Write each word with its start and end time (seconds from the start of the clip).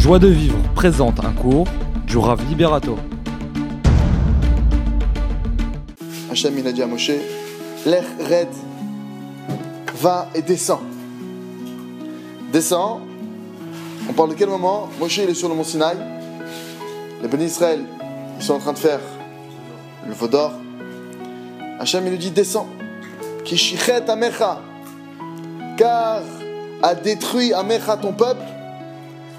Joie 0.00 0.18
de 0.18 0.28
vivre 0.28 0.56
présente 0.74 1.22
un 1.22 1.32
cours 1.32 1.66
du 2.06 2.16
Rav 2.16 2.42
Liberato. 2.48 2.96
Hachem 6.30 6.58
il 6.58 6.66
a 6.66 6.72
dit 6.72 6.82
à 6.82 6.86
Moshe, 6.86 7.10
l'air 7.84 8.04
raide, 8.18 8.48
va 10.00 10.26
et 10.34 10.40
descend. 10.40 10.80
Descend. 12.50 13.02
On 14.08 14.14
parle 14.14 14.30
de 14.30 14.34
quel 14.36 14.48
moment? 14.48 14.88
Moshe 14.98 15.18
il 15.18 15.28
est 15.28 15.34
sur 15.34 15.50
le 15.50 15.54
mont 15.54 15.64
Sinaï. 15.64 15.98
Les 17.20 17.28
bénis 17.28 17.44
Israël, 17.44 17.80
ils 18.38 18.42
sont 18.42 18.54
en 18.54 18.58
train 18.58 18.72
de 18.72 18.78
faire 18.78 19.00
le 20.08 20.14
veau 20.14 20.28
d'or. 20.28 20.52
Hachem 21.78 22.06
il 22.06 22.12
lui 22.12 22.18
dit 22.18 22.30
descends. 22.30 22.68
Kishichet 23.44 24.08
amecha. 24.08 24.62
Car 25.76 26.22
a 26.82 26.94
détruit 26.94 27.52
amecha 27.52 27.98
ton 27.98 28.14
peuple. 28.14 28.40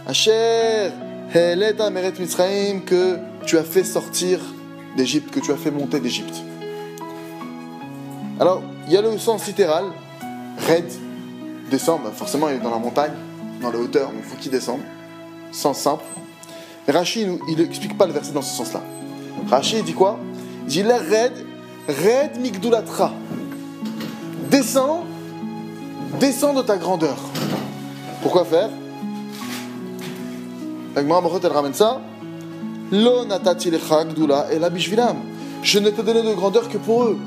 Asher 0.07 0.91
heleta 1.33 1.89
meret 1.89 2.13
Mitzrayim 2.19 2.81
que 2.81 3.17
tu 3.45 3.57
as 3.57 3.63
fait 3.63 3.83
sortir 3.83 4.39
d'Égypte, 4.97 5.31
que 5.33 5.39
tu 5.39 5.51
as 5.51 5.57
fait 5.57 5.71
monter 5.71 5.99
d'Égypte. 5.99 6.35
Alors, 8.39 8.63
il 8.87 8.93
y 8.93 8.97
a 8.97 9.01
le 9.01 9.17
sens 9.17 9.45
littéral, 9.45 9.85
raid, 10.67 10.91
descendre, 11.69 12.05
bah, 12.05 12.11
forcément 12.13 12.49
il 12.49 12.55
est 12.55 12.59
dans 12.59 12.71
la 12.71 12.79
montagne, 12.79 13.13
dans 13.61 13.71
les 13.71 13.77
hauteurs, 13.77 14.07
donc 14.07 14.21
il 14.23 14.29
faut 14.29 14.37
qu'il 14.37 14.51
descende. 14.51 14.81
Sens 15.51 15.77
simple. 15.77 16.03
Rachid, 16.87 17.37
il 17.47 17.57
n'explique 17.57 17.97
pas 17.97 18.07
le 18.07 18.13
verset 18.13 18.31
dans 18.31 18.41
ce 18.41 18.55
sens-là. 18.55 18.81
Rachid 19.49 19.85
dit 19.85 19.93
quoi? 19.93 20.17
Il 20.63 20.67
dit 20.67 20.83
la 20.83 20.97
raid, 20.97 21.33
raid 21.87 22.39
migdulatra. 22.39 23.13
Descends, 24.49 25.05
descends 26.19 26.53
de 26.53 26.63
ta 26.63 26.77
grandeur. 26.77 27.17
Pourquoi 28.21 28.43
faire? 28.43 28.69
La 30.95 31.01
Gemara 31.01 31.29
elle 31.43 31.51
ramène 31.51 31.73
ça. 31.73 32.01
Lo 32.91 33.23
et 33.23 34.59
la. 34.59 34.69
Je 35.63 35.79
ne 35.79 35.89
te 35.89 36.01
donné 36.01 36.23
de 36.23 36.33
grandeur 36.33 36.67
que 36.67 36.77
pour 36.77 37.03
eux. 37.03 37.17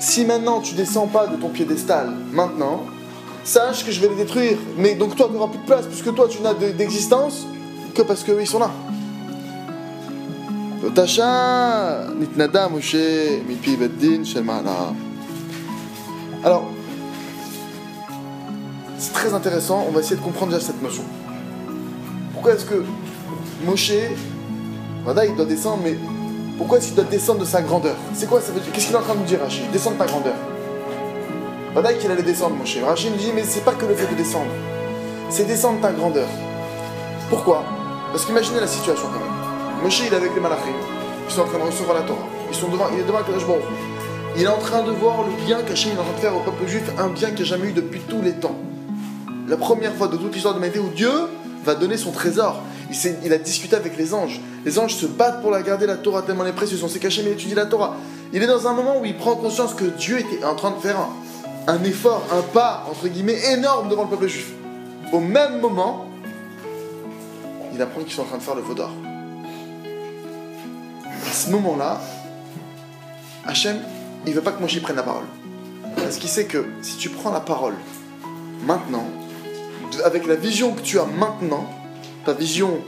Si 0.00 0.24
maintenant 0.24 0.60
tu 0.60 0.74
descends 0.74 1.08
pas 1.08 1.26
de 1.26 1.36
ton 1.36 1.48
piédestal, 1.48 2.12
maintenant, 2.32 2.84
sache 3.42 3.84
que 3.84 3.90
je 3.90 4.00
vais 4.00 4.08
les 4.08 4.14
détruire. 4.14 4.58
Mais 4.76 4.94
donc 4.94 5.16
toi, 5.16 5.26
tu 5.28 5.32
n'auras 5.34 5.48
plus 5.48 5.58
de 5.58 5.64
place, 5.64 5.86
puisque 5.86 6.14
toi, 6.14 6.28
tu 6.28 6.40
n'as 6.42 6.54
de- 6.54 6.70
d'existence 6.70 7.46
que 7.94 8.02
parce 8.02 8.22
qu'eux, 8.22 8.38
ils 8.40 8.46
sont 8.46 8.60
là. 8.60 8.70
Alors, 16.44 16.64
c'est 18.98 19.12
très 19.12 19.34
intéressant, 19.34 19.84
on 19.88 19.90
va 19.92 20.00
essayer 20.00 20.16
de 20.16 20.20
comprendre 20.22 20.52
déjà 20.52 20.64
cette 20.64 20.80
notion. 20.80 21.02
Pourquoi 22.32 22.52
est-ce 22.52 22.64
que 22.64 22.84
Moshe, 23.64 23.92
voilà, 25.04 25.26
il 25.26 25.34
doit 25.34 25.44
descendre, 25.44 25.80
mais 25.82 25.96
pourquoi 26.56 26.78
est-ce 26.78 26.88
qu'il 26.88 26.96
doit 26.96 27.04
descendre 27.04 27.40
de 27.40 27.44
sa 27.44 27.60
grandeur? 27.60 27.96
C'est 28.14 28.28
quoi 28.28 28.40
ça 28.40 28.52
veut 28.52 28.60
dire? 28.60 28.70
Qu'est-ce 28.72 28.86
qu'il 28.86 28.94
est 28.94 28.98
en 28.98 29.02
train 29.02 29.14
de 29.14 29.24
dire, 29.24 29.40
Rachid? 29.40 29.70
Descendre 29.72 29.96
de 29.96 30.02
ta 30.02 30.06
grandeur. 30.06 30.34
Voilà 31.72 31.92
qu'il 31.92 32.10
allait 32.10 32.22
descendre, 32.22 32.54
mon 32.56 32.64
cher. 32.64 32.86
Rachid 32.86 33.10
nous 33.10 33.18
dit, 33.18 33.32
mais 33.34 33.42
c'est 33.44 33.64
pas 33.64 33.72
que 33.72 33.84
le 33.84 33.94
fait 33.94 34.06
de 34.06 34.16
descendre, 34.16 34.50
c'est 35.28 35.44
descendre 35.44 35.80
ta 35.80 35.90
grandeur. 35.90 36.28
Pourquoi? 37.28 37.64
Parce 38.12 38.24
qu'imaginez 38.24 38.60
la 38.60 38.66
situation 38.66 39.06
quand 39.06 39.18
même. 39.18 39.82
Moshe, 39.82 40.02
il 40.06 40.12
est 40.12 40.16
avec 40.16 40.34
les 40.34 40.40
malachim, 40.40 40.72
ils 41.28 41.34
sont 41.34 41.42
en 41.42 41.44
train 41.44 41.58
de 41.58 41.64
recevoir 41.64 41.98
la 41.98 42.02
Torah. 42.02 42.26
Ils 42.50 42.56
sont 42.56 42.68
devant, 42.68 42.86
il 42.92 43.00
est 43.00 43.04
devant 43.04 43.18
Akadosh 43.18 43.46
Baruch. 43.46 43.62
Il 44.36 44.44
est 44.44 44.48
en 44.48 44.58
train 44.58 44.82
de 44.82 44.92
voir 44.92 45.24
le 45.24 45.44
bien 45.46 45.62
qu'Hachem 45.62 45.92
est 45.92 46.00
en 46.00 46.04
train 46.04 46.14
de 46.14 46.20
faire 46.20 46.36
au 46.36 46.40
peuple 46.40 46.66
juif, 46.66 46.84
un 46.96 47.08
bien 47.08 47.28
qu'il 47.30 47.38
n'y 47.38 47.42
a 47.42 47.56
jamais 47.56 47.68
eu 47.68 47.72
depuis 47.72 48.00
tous 48.00 48.22
les 48.22 48.32
temps. 48.32 48.56
La 49.48 49.56
première 49.56 49.94
fois 49.94 50.06
de 50.06 50.16
toute 50.16 50.32
l'histoire 50.32 50.54
de 50.54 50.60
l'humanité 50.60 50.78
où 50.80 50.90
Dieu 50.90 51.10
va 51.64 51.74
donner 51.74 51.96
son 51.96 52.12
trésor. 52.12 52.62
Il, 52.90 52.96
s'est- 52.96 53.18
a 53.30 53.38
discuté 53.38 53.76
avec 53.76 53.96
les 53.96 54.14
anges. 54.14 54.40
Les 54.64 54.78
anges 54.78 54.94
se 54.94 55.06
battent 55.06 55.42
pour 55.42 55.50
la 55.50 55.62
garder, 55.62 55.86
la 55.86 55.96
Torah, 55.96 56.22
tellement 56.22 56.44
elle 56.44 56.50
est 56.50 56.54
précieuse. 56.54 56.82
On 56.82 56.88
sait 56.88 56.98
qu'Hachem 56.98 57.26
il 57.26 57.32
étudie 57.32 57.54
la 57.54 57.66
Torah. 57.66 57.96
Il 58.32 58.42
est 58.42 58.46
dans 58.46 58.66
un 58.66 58.72
moment 58.72 58.98
où 59.00 59.04
il 59.04 59.16
prend 59.16 59.36
conscience 59.36 59.74
que 59.74 59.84
Dieu 59.84 60.18
était 60.18 60.44
en 60.44 60.54
train 60.54 60.70
de 60.70 60.80
faire 60.80 60.96
un, 61.66 61.84
effort, 61.84 62.22
un 62.32 62.42
pas, 62.42 62.84
entre 62.90 63.08
guillemets, 63.08 63.38
énorme 63.52 63.88
devant 63.88 64.04
le 64.04 64.10
peuple 64.10 64.28
juif. 64.28 64.52
Au 65.12 65.20
même 65.20 65.60
moment, 65.60 66.06
il 67.74 67.80
apprend 67.80 68.02
qu'ils 68.02 68.12
sont 68.12 68.22
en 68.22 68.26
train 68.26 68.38
de 68.38 68.42
faire 68.42 68.54
le 68.54 68.62
faux 68.62 68.74
d'or. 68.74 68.90
À 71.26 71.32
ce 71.32 71.50
moment-là, 71.50 72.00
Hachem, 73.46 73.78
il 74.26 74.34
veut 74.34 74.40
pas 74.42 74.52
que 74.52 74.60
Moshe 74.60 74.80
prenne 74.80 74.96
la 74.96 75.02
parole. 75.02 75.24
Parce 75.96 76.16
qu'il 76.16 76.28
sait 76.28 76.44
que 76.44 76.66
si 76.82 76.96
tu 76.96 77.08
prends 77.10 77.30
la 77.30 77.40
parole 77.40 77.74
maintenant, 78.66 79.06
avec 80.04 80.26
la 80.26 80.34
vision 80.34 80.72
que 80.72 80.80
tu 80.80 80.98
as 80.98 81.04
maintenant, 81.04 81.66
ta 82.24 82.32
vision 82.32 82.80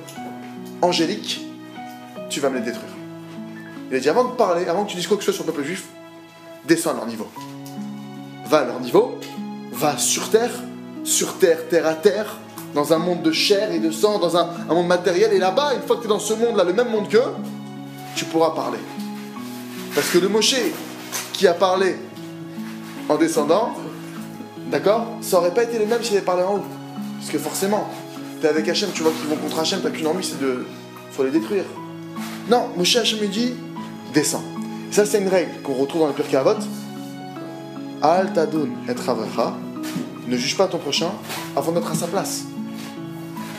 angélique, 0.83 1.45
tu 2.29 2.41
vas 2.41 2.51
me 2.51 2.59
les 2.59 2.65
détruire. 2.65 2.91
Il 3.91 3.97
a 3.97 4.01
dit 4.01 4.09
avant 4.09 4.25
de 4.25 4.33
parler, 4.33 4.67
avant 4.67 4.85
que 4.85 4.91
tu 4.91 4.97
dises 4.97 5.07
quoi 5.07 5.17
que 5.17 5.25
ce 5.25 5.33
soit 5.33 5.43
sur 5.43 5.47
le 5.47 5.53
peuple 5.53 5.67
juif, 5.67 5.87
descends 6.67 6.91
à 6.91 6.95
leur 6.95 7.07
niveau. 7.07 7.29
Va 8.47 8.59
à 8.59 8.65
leur 8.65 8.81
niveau, 8.81 9.19
va 9.73 9.99
sur 9.99 10.31
terre, 10.31 10.53
sur 11.05 11.39
terre, 11.39 11.69
terre 11.69 11.87
à 11.87 11.95
terre, 11.95 12.37
dans 12.75 12.93
un 12.93 12.99
monde 12.99 13.23
de 13.23 13.33
chair 13.33 13.73
et 13.73 13.81
de 13.81 13.91
sang, 13.91 14.19
dans 14.19 14.37
un, 14.37 14.47
monde 14.69 14.87
matériel, 14.87 15.33
et 15.33 15.39
là-bas, 15.39 15.75
une 15.75 15.83
fois 15.83 15.97
que 15.97 16.03
tu 16.03 16.07
es 16.07 16.09
dans 16.09 16.21
ce 16.21 16.35
monde-là, 16.35 16.65
le 16.65 16.73
même 16.73 16.91
monde 16.91 17.09
qu'eux, 17.09 17.35
tu 18.15 18.25
pourras 18.27 18.51
parler. 18.51 18.79
Parce 19.95 20.09
que 20.11 20.19
le 20.19 20.29
Moshe 20.29 20.55
qui 21.33 21.49
a 21.49 21.55
parlé 21.55 21.97
en 23.09 23.17
descendant, 23.17 23.75
d'accord, 24.71 25.07
ça 25.21 25.39
aurait 25.39 25.55
pas 25.55 25.65
été 25.65 25.79
le 25.79 25.87
même 25.87 26.03
s'il 26.03 26.17
avait 26.17 26.25
parlé 26.25 26.45
en 26.45 26.57
haut. 26.57 26.65
Parce 27.19 27.31
que 27.31 27.39
forcément, 27.39 27.89
t'es 28.41 28.49
avec 28.49 28.69
Hachem, 28.69 28.91
tu 28.93 29.03
vois 29.03 29.13
qu'ils 29.13 29.29
vont 29.29 29.37
contre 29.37 29.59
Hachem, 29.59 29.81
t'as 29.83 29.91
qu'une 29.91 30.07
envie, 30.07 30.25
c'est 30.25 30.41
de. 30.41 30.65
faut 31.13 31.25
les 31.25 31.31
détruire. 31.31 31.65
Non, 32.49 32.69
Moshe 32.77 32.97
Hachem 32.97 33.21
lui 33.21 33.29
dit, 33.29 33.55
descends. 34.13 34.43
Ça, 34.91 35.07
c'est 35.07 35.21
une 35.21 35.29
règle 35.29 35.61
qu'on 35.63 35.75
retrouve 35.75 36.03
dans 36.03 36.09
le 36.09 36.13
Pirkei 36.13 36.37
Avot. 36.37 36.59
Al 38.03 38.33
tadun 38.33 38.69
et. 38.89 38.95
Ne 40.29 40.37
juge 40.37 40.57
pas 40.57 40.67
ton 40.67 40.79
prochain 40.79 41.11
avant 41.57 41.73
d'être 41.73 41.91
à 41.91 41.95
sa 41.95 42.07
place. 42.07 42.45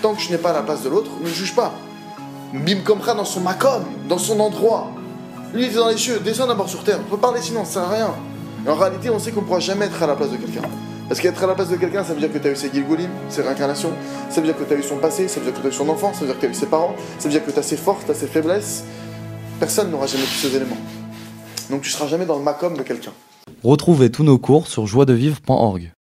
Tant 0.02 0.14
que 0.14 0.22
je 0.22 0.32
n'ai 0.32 0.38
pas 0.38 0.50
à 0.50 0.54
la 0.54 0.64
place 0.64 0.84
de 0.84 0.90
l'autre, 0.90 1.12
ne 1.22 1.30
juge 1.30 1.56
pas. 1.56 1.74
Bim 2.54 2.82
Komcha 2.84 3.14
dans 3.14 3.26
son 3.26 3.42
makom, 3.42 3.84
dans 4.10 4.18
son 4.18 4.40
endroit. 4.40 4.92
Lui, 5.54 5.66
il 5.66 5.72
est 5.72 5.76
dans 5.76 5.90
les 5.90 5.98
cieux, 5.98 6.20
descends 6.20 6.48
d'abord 6.48 6.70
sur 6.70 6.84
terre. 6.84 7.00
On 7.06 7.10
peut 7.10 7.18
parler 7.22 7.42
sinon, 7.42 7.66
ça 7.66 7.74
sert 7.74 7.84
à 7.84 7.90
rien. 7.90 8.14
Et 8.66 8.70
en 8.70 8.76
réalité, 8.76 9.10
on 9.10 9.20
sait 9.20 9.32
qu'on 9.32 9.42
ne 9.42 9.46
pourra 9.46 9.60
jamais 9.60 9.86
être 9.86 10.02
à 10.02 10.08
la 10.08 10.16
place 10.16 10.32
de 10.32 10.38
quelqu'un. 10.38 10.68
Parce 11.12 11.20
qu'être 11.20 11.44
à 11.44 11.48
la 11.48 11.56
place 11.56 11.68
de 11.68 11.76
quelqu'un, 11.76 12.06
ça 12.06 12.14
veut 12.14 12.22
dire 12.22 12.32
que 12.32 12.38
tu 12.38 12.48
as 12.48 12.52
eu 12.52 12.56
ses 12.56 12.72
Gilgulim, 12.72 13.10
ses 13.28 13.42
réincarnations, 13.42 13.92
ça 14.30 14.40
veut 14.40 14.48
dire 14.48 14.58
que 14.58 14.64
tu 14.64 14.74
as 14.74 14.78
eu 14.78 14.82
son 14.82 14.96
passé, 14.96 15.28
ça 15.28 15.42
veut 15.42 15.48
dire 15.48 15.54
que 15.54 15.60
tu 15.60 15.68
as 15.68 15.70
eu 15.70 15.74
son 15.74 15.90
enfance, 15.90 16.16
ça 16.16 16.22
veut 16.22 16.28
dire 16.28 16.36
que 16.36 16.40
tu 16.40 16.48
as 16.48 16.50
eu 16.52 16.54
ses 16.54 16.68
parents, 16.68 16.96
ça 17.20 17.28
veut 17.28 17.34
dire 17.34 17.46
que 17.46 17.52
tu 17.52 17.60
as 17.60 17.64
ses 17.64 17.76
forces, 17.76 18.06
tu 18.06 18.12
as 18.12 18.14
ses 18.14 18.28
faiblesses. 18.28 18.86
Personne 19.60 19.92
n'aura 19.92 20.08
jamais 20.08 20.24
tous 20.24 20.48
ces 20.48 20.56
éléments. 20.56 20.78
Donc 21.70 21.82
tu 21.82 21.90
seras 21.90 22.08
jamais 22.08 22.26
dans 22.26 22.38
le 22.38 22.44
makom 22.44 22.78
de 22.78 22.84
quelqu'un. 22.84 23.12
Retrouvez 23.62 24.10
tous 24.10 24.24
nos 24.24 24.38
cours 24.38 24.68
sur 24.68 24.88
joiedevivre.org. 24.88 25.92